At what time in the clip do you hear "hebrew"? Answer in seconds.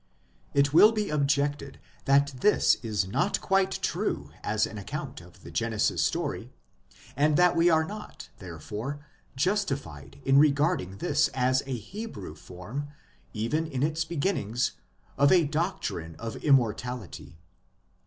11.77-12.33